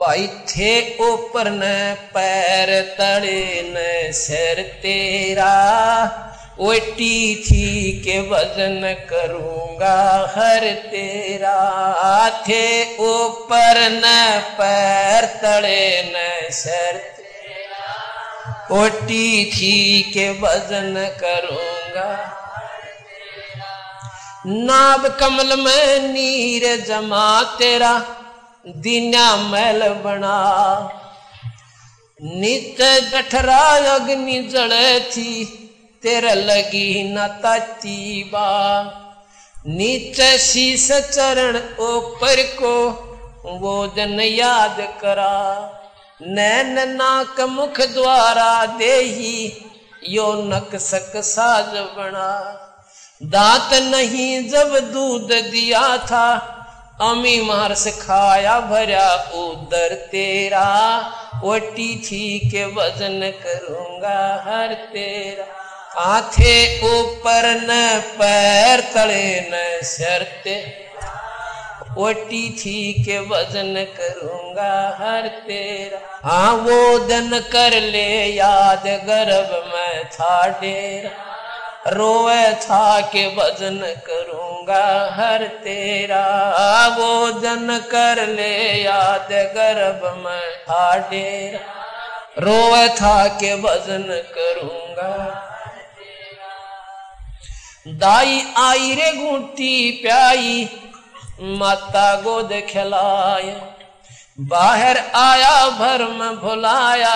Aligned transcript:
भाई 0.00 0.26
थे 0.48 0.72
ऊपर 1.02 1.48
न 1.50 1.68
पैर 2.14 2.70
तड़े 2.98 3.62
न 3.66 4.12
सिर 4.12 4.60
तेरा 4.82 5.52
ओटी 6.66 7.34
थी 7.44 7.92
के 8.02 8.18
वज़न 8.28 8.82
करूँगा 9.10 9.94
हर 10.34 10.64
तेरा 10.90 11.54
थे 12.48 12.66
ऊपर 13.04 13.80
न 13.92 14.12
पैर 14.58 15.26
तड़े 15.42 15.86
न 16.08 16.50
सर 16.52 17.00
ओटी 18.80 19.44
थी 19.52 20.02
के 20.12 20.28
वज़न 20.40 20.94
करूँगा 21.20 22.10
नाब 24.46 25.08
कमल 25.20 25.56
में 25.60 26.12
नीर 26.12 26.64
जमा 26.86 27.26
तेरा 27.58 27.96
दीना 28.66 29.36
मैल 29.36 29.88
बना। 29.88 30.38
नित 32.22 32.76
जठरा 32.80 33.94
अग्नि 33.94 34.38
जड़े 34.42 35.00
थी, 35.00 35.44
तेरे 36.02 36.34
लगी 36.34 37.14
न 37.14 37.26
बा। 38.32 38.82
नीचे 39.66 40.38
शीस 40.38 40.92
चरण 40.92 41.56
ऊपर 41.80 42.42
को 42.42 42.90
वो 43.46 43.92
जन 43.96 44.20
याद 44.20 44.76
करा। 45.00 45.72
नैन 46.22 46.88
नाक 46.88 47.40
मुख 47.40 47.80
द्वारा 47.80 48.66
देही, 48.66 49.52
यो 50.08 50.34
नक 50.34 50.76
सक 50.76 51.12
साज 51.16 51.78
बना। 51.78 52.62
दांत 53.22 53.82
नहीं 53.82 54.48
जब 54.48 54.92
दूध 54.92 55.32
दिया 55.32 55.96
था 55.96 56.52
अमी 57.00 57.40
मार 57.40 57.72
से 57.74 57.90
खाया 57.90 58.58
भरा 58.60 59.08
उदर 59.34 59.94
तेरा 60.10 60.68
ओटी 61.44 61.88
थी 61.96 62.38
के 62.50 62.64
वज़न 62.64 63.20
करूँगा 63.42 64.18
हर 64.44 64.72
तेरा। 64.92 65.44
आथे 66.02 66.54
ऊपर 66.88 67.44
न, 67.60 68.00
पैर 68.18 68.80
तले 68.94 69.40
न 69.50 69.82
शरते 69.84 70.56
ओटी 71.98 72.48
थी 72.50 72.92
के 73.04 73.18
वज़न 73.28 73.74
करूँगा 73.98 74.72
हर 75.00 75.28
तेरा। 75.46 76.00
हाँ 76.24 76.52
वो 76.54 76.98
दन 76.98 77.38
कर 77.52 77.80
ले 77.82 78.08
याद, 78.26 78.86
गर्भ 79.04 79.52
में 79.66 80.04
था 80.08 80.46
डेरा। 80.60 81.10
रोए 81.90 82.52
था 82.54 83.00
के 83.12 83.26
वज़न 83.36 83.78
करूँगा 84.66 85.14
हर 85.14 85.46
तेरा। 85.64 86.26
वो 86.88 87.30
जन 87.40 87.78
कर 87.90 88.26
ले 88.26 88.82
याद 88.82 89.28
गर्भ 89.30 90.04
में। 90.16 90.56
था 90.60 90.96
डेरा, 91.10 91.60
रोए 92.38 92.88
था 92.88 93.26
के 93.28 93.54
वज़न 93.54 94.06
करूँगा। 94.34 95.12
दाई 97.88 98.42
आई 98.58 98.94
रे 98.94 99.12
गुटी 99.12 99.90
प्याई, 100.02 100.68
माता 101.40 102.14
गोद 102.20 102.52
खिलाए 102.68 103.60
बाहर 104.40 104.98
आया 105.14 105.68
भरम 105.68 106.36
भुलाया, 106.36 107.14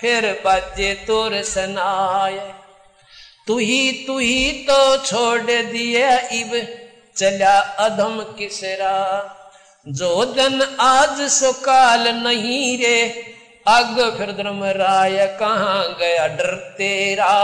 फिर 0.00 0.42
बजे 0.46 0.94
तुर 1.06 1.42
सनाए 1.42 2.38
तू 3.50 3.58
ही 3.58 3.92
तू 4.06 4.18
ही 4.18 4.52
तो 4.52 4.96
छोड़ 4.96 5.40
दिए 5.42 6.08
इब, 6.32 6.50
चला 7.16 7.58
अधम 7.60 8.20
किसरा। 8.38 8.98
जो 9.88 10.24
दिन 10.24 10.76
आज 10.80 11.20
सुकाल 11.30 12.08
नहीं 12.08 12.78
रे 12.78 13.00
अग 13.68 13.98
फिर 14.18 14.30
धर्म 14.32 14.64
राय 14.64 15.26
कहाँ 15.40 15.96
गया? 15.98 16.26
डर 16.26 16.54
तेरा 16.78 17.34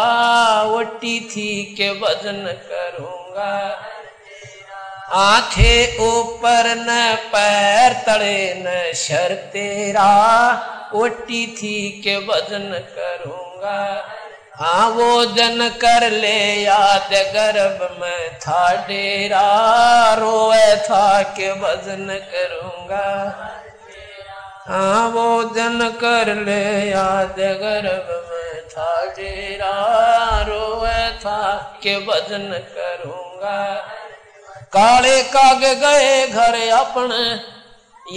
वटी 0.63 1.19
थी 1.21 1.75
के 1.77 1.91
वज़न 1.91 2.39
करूँगा। 2.71 3.51
आखे 5.13 5.75
ऊपर 6.01 6.75
न, 6.77 7.15
पैर 7.27 7.93
तड़े 8.07 8.55
न, 8.59 8.93
शर 8.95 9.35
तेरा 9.35 10.13
ओटी 10.95 11.47
थी 11.47 12.03
के 12.05 12.17
वज़न 12.17 12.71
करूँगा। 12.99 13.83
जन 14.61 15.69
कर 15.81 16.11
ले 16.11 16.63
याद 16.63 17.09
गर्भ 17.13 17.99
में 18.01 18.39
था 18.39 18.75
डेरा, 18.75 20.15
रोए 20.15 20.77
था 20.77 21.23
के 21.23 21.51
वज़न 21.53 22.07
करूँगा। 22.33 23.09
जन 25.55 25.99
कर 26.01 26.35
ले 26.35 26.91
याद 26.91 27.35
गर्भ 27.39 28.09
में 28.31 28.69
था 28.69 29.07
डेरा, 29.07 29.73
रोए 30.43 31.11
था 31.19 31.53
के 31.83 31.97
वज़न 31.97 32.49
करूँगा। 32.77 33.75
काले 34.73 35.23
काग 35.23 35.61
गए 35.61 36.27
घर 36.27 36.69
अपने, 36.71 37.35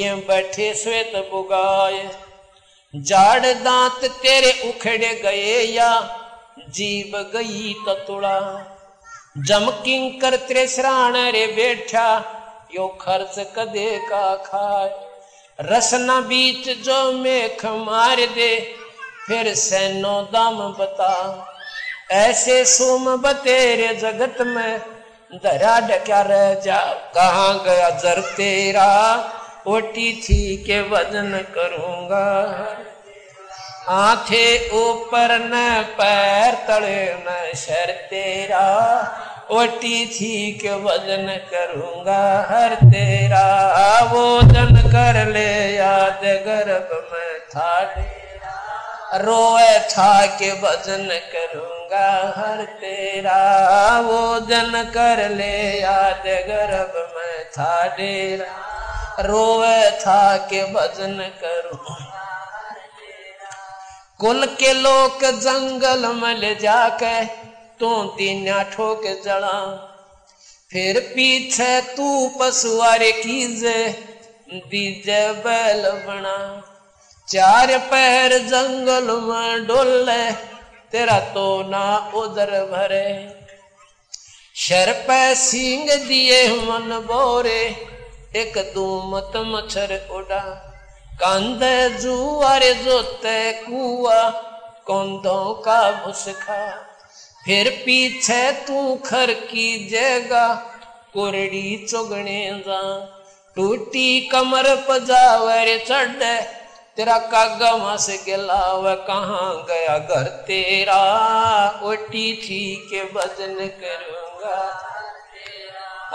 ये 0.01 0.15
बैठे 0.15 0.73
श्वेत 0.73 1.11
बुगाए। 1.31 2.09
जाड़ 2.95 3.45
दांत 3.45 4.05
तेरे 4.05 4.69
उखड़े 4.69 5.13
गए 5.23 5.61
या 5.63 6.15
जीव 6.67 7.17
गई 7.33 7.73
ततुड़ा 7.73 8.39
जम 9.37 9.69
किंकर 9.69 10.35
त्रेसराण 10.35 11.13
रे 11.13 11.47
बैठा, 11.47 12.23
यो 12.75 12.87
खर्च 12.87 13.39
कदे 13.39 13.97
का 13.97 14.35
खाए? 14.35 15.09
रसना 15.61 16.21
बीच 16.21 16.85
जो 16.85 17.11
मेख 17.11 17.65
मार 17.65 18.15
दे, 18.15 18.75
फिर 19.27 19.53
सैनो 19.55 20.21
दाम 20.21 20.57
बता। 20.57 21.45
ऐसे 22.11 22.65
सुम 22.65 23.17
बतेरे 23.17 23.95
जगत 23.95 24.35
में 24.41 24.81
दरा 25.33 25.79
डक्या 25.79 26.21
रह 26.21 26.53
जा। 26.53 26.93
कहा 26.93 27.53
गया 27.53 27.89
जर 27.89 28.21
तेरा? 28.21 28.89
ओटी 29.67 30.21
थी 30.21 30.57
के 30.57 30.81
वज़न 30.81 31.45
करूँगा। 31.55 32.45
आंखे 33.87 34.69
ऊपर 34.69 35.31
न, 35.39 35.81
पैर 35.91 36.55
तले 36.67 37.13
न 37.13 37.53
शर 37.55 37.91
तेरा। 38.09 38.65
ओटी 39.51 40.05
थी 40.05 40.51
के 40.51 40.69
वज़न 40.69 41.27
करूँगा, 41.51 42.47
हर 42.49 42.75
तेरा। 42.75 43.45
वो 44.03 44.41
जन 44.41 44.75
कर 44.75 45.27
ले 45.27 45.75
याद, 45.75 46.21
गर्भ 46.23 46.89
में 47.13 47.39
था 47.39 47.79
रोए 49.17 49.79
था 49.79 50.25
के 50.25 50.51
वज़न 50.51 51.07
करूँगा, 51.33 52.07
हर 52.37 52.63
तेरा। 52.63 53.39
वो 53.99 54.39
जन 54.39 54.91
कर 54.93 55.29
ले 55.29 55.79
याद, 55.81 56.23
गर्भ 56.23 56.93
में 57.15 57.43
था 57.49 57.87
डेरा 57.87 58.55
रोए 59.19 59.91
था 59.91 60.37
के 60.37 60.63
वज़न 60.63 61.31
करूँ 61.43 62.18
कुल 64.19 64.45
के 64.45 64.73
लोग 64.73 65.23
जंगल 65.39 66.05
मल 66.13 66.41
जाके, 66.61 67.25
तू 67.79 68.03
तीना 68.17 68.61
ठोक 68.63 69.03
जड़ा 69.25 69.59
फिर 70.71 70.99
पीछे 70.99 71.81
तू 71.81 72.27
पशुआरे 72.39 73.11
कीजे 73.11 73.77
दीजे 74.65 75.21
बैल 75.43 75.89
बना 76.07 76.37
चार 77.27 77.77
पैर 77.77 78.37
जंगल 78.47 79.11
में 79.21 79.65
डोले, 79.67 80.31
तेरा 80.91 81.19
तो 81.33 81.47
ना 81.63 82.11
उधर 82.15 82.51
भरे। 82.65 83.09
शर 84.55 84.91
पे 85.07 85.35
सींग 85.35 85.89
दिए 86.07 86.47
मन 86.61 86.97
बोरे, 87.07 87.61
एक 88.35 88.57
दूमत 88.73 89.33
मच्छर 89.45 89.93
उड़ा। 90.11 90.41
कंध 91.23 91.63
जुआरे 91.99 92.73
जोते 92.73 93.51
कुआ, 93.53 94.29
कौंधों 94.85 95.53
का 95.53 95.91
भुसखा। 95.91 96.69
फिर 97.45 97.69
पीछे 97.85 98.51
तू 98.51 98.95
खर 98.95 99.33
की 99.33 99.89
जगह 99.89 100.53
कुरड़ी 101.13 101.87
चुगने 101.89 102.63
जा। 102.67 102.81
टूटी 103.55 104.21
कमर 104.21 104.75
पजावर 104.89 105.77
चढ़, 105.87 106.23
तेरा 106.95 107.17
कागा 107.17 107.95
से 107.95 108.17
गिलाव, 108.17 108.95
कहाँ 108.95 109.65
गया 109.69 109.97
घर 109.97 110.23
तेरा? 110.23 111.01
ओटी 111.83 112.33
थी 112.33 112.87
के 112.89 113.03
वज़न 113.03 113.55
करूँगा। 113.67 114.95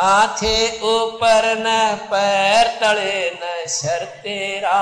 आथे 0.03 0.81
ऊपर 0.81 1.45
न 1.59 1.97
पैर 2.11 2.67
तले 2.67 3.31
न 3.31 3.67
शर 3.69 4.05
तेरा 4.05 4.79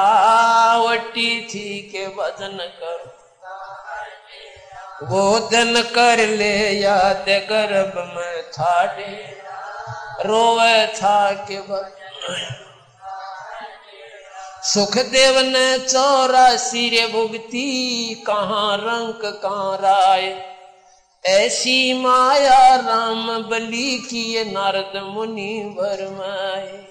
ओटी 0.76 1.41
थी 1.47 1.81
के 1.93 2.06
वज़न 2.06 2.56
कर। 2.81 3.11
वो 5.03 5.38
दिन 5.38 5.82
कर 5.82 6.26
ले 6.29 6.56
याद 6.70 7.25
गर्भ 7.50 7.99
में 8.17 8.43
था 8.43 8.81
रोवे 10.25 10.87
था 10.87 11.32
के 11.50 11.61
सुखदेव 14.65 15.38
ने 15.38 15.79
चौरासी 15.79 16.88
रे 16.88 17.06
भुगती, 17.06 18.15
कहाँ 18.15 18.76
रंक 18.76 19.20
कहाँ 19.43 19.76
राय। 19.76 20.52
ऐसी 21.25 21.93
माया 21.95 22.77
राम 22.77 23.43
बली 23.43 23.99
की 23.99 24.23
ये 24.35 24.45
नारद 24.45 24.93
मुनि 25.05 25.75
भरमाए 25.79 26.89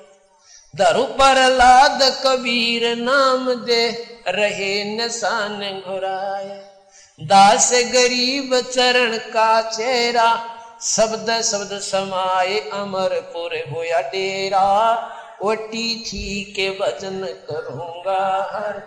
धरु 0.73 1.03
पर 1.03 1.35
लाद 1.49 1.99
कबीर 2.25 2.95
नाम 2.95 3.53
दे, 3.65 3.89
रहे 4.27 4.83
निशान 4.83 5.81
घुराए। 5.87 6.55
दास 7.19 7.71
गरीब 7.73 8.59
चरण 8.61 9.17
का 9.17 9.61
चेहरा, 9.61 10.29
शब्द 10.81 11.41
शब्द 11.41 11.79
समाये 11.79 12.59
अमरपुर 12.73 13.57
होया 13.71 13.99
डेरा। 14.01 14.69
ओटी 15.43 16.03
थी 16.07 16.53
के 16.55 16.69
वज़न 16.69 17.19
करूँगा 17.51 18.21
हर 18.53 18.79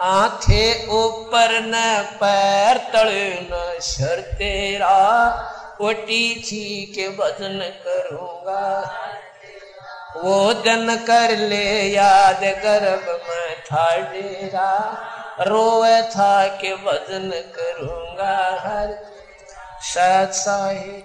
आंखे 0.00 0.86
ऊपर 0.86 1.52
न 1.64 1.74
पैर 2.12 2.78
तड़ 2.92 3.08
न 3.42 3.80
शर 3.82 4.20
तेरा 4.38 4.96
ओटी 5.80 6.34
थी 6.40 6.92
के 6.94 7.08
वज़न 7.08 7.58
करूँगा। 7.86 8.66
वो 10.16 10.52
दिन 10.54 10.96
कर 10.96 11.36
ले 11.36 11.66
याद 11.82 12.40
गर्भ 12.64 13.08
में 13.28 13.56
था 13.62 13.96
डेरा, 14.12 14.72
रोए 15.40 16.02
था 16.02 16.46
के 16.46 16.72
वज़न 16.72 17.30
करूँगा 17.56 18.36
हर। 18.60 18.96
साहिब 19.82 21.04